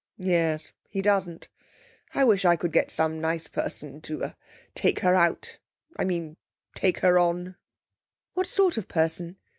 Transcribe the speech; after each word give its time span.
'Yes. 0.17 0.73
He 0.89 0.99
doesn't. 0.99 1.47
I 2.15 2.23
wish 2.23 2.43
I 2.43 2.55
could 2.55 2.71
get 2.73 2.89
some 2.89 3.21
nice 3.21 3.47
person 3.47 4.01
to 4.01 4.23
er 4.23 4.35
take 4.73 5.01
her 5.01 5.13
out. 5.13 5.59
I 5.95 6.05
mean, 6.05 6.37
take 6.73 7.01
her 7.01 7.19
on.' 7.19 7.55
'What 8.33 8.47
sort 8.47 8.77
of 8.77 8.87
person? 8.87 9.37